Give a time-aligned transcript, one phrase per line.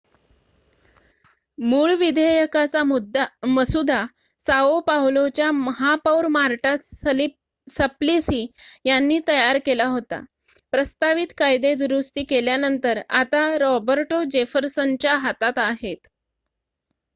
[1.57, 2.81] मूळ विधेयकाचा
[3.47, 3.99] मसुदा
[4.41, 6.75] साओ पावलोच्या महापौर मार्टा
[7.67, 8.45] सप्लिसी
[8.85, 10.19] यांनी तयार केला होता
[10.73, 16.07] प्रस्तावित कायदे दुरुस्ती केल्यानंतर आता रॉबर्टो जेफरसनच्या हातात आहेत